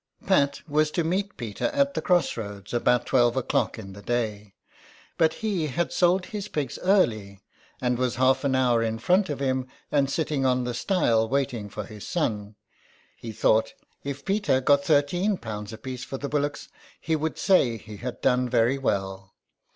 Pat 0.25 0.63
was 0.67 0.89
to 0.89 1.03
meet 1.03 1.37
Peter 1.37 1.65
at 1.65 1.93
the 1.93 2.01
cross 2.01 2.35
roads 2.35 2.73
about 2.73 3.05
twelve 3.05 3.37
o'clock 3.37 3.77
in 3.77 3.93
the 3.93 4.01
day. 4.01 4.55
But 5.15 5.31
he 5.45 5.67
had 5.67 5.93
sold 5.93 6.25
his 6.25 6.47
pigs 6.47 6.79
early, 6.81 7.39
and 7.79 7.99
was 7.99 8.15
half 8.15 8.43
an 8.43 8.55
hour 8.55 8.81
in 8.81 8.97
front 8.97 9.29
of 9.29 9.39
him, 9.39 9.67
and 9.91 10.09
sitting 10.09 10.43
on 10.43 10.63
the 10.63 10.73
stile 10.73 11.29
waiting 11.29 11.69
for 11.69 11.83
his 11.85 12.07
son, 12.07 12.55
he 13.15 13.31
thought 13.31 13.75
if 14.03 14.25
Peter 14.25 14.59
got 14.59 14.83
thirteen 14.83 15.37
pounds 15.37 15.71
apiece 15.71 16.03
for 16.03 16.17
the 16.17 16.27
bullocks 16.27 16.69
he 16.99 17.15
would 17.15 17.37
say 17.37 17.77
he 17.77 17.97
had 17.97 18.21
done 18.21 18.49
very 18.49 18.79
well. 18.79 19.35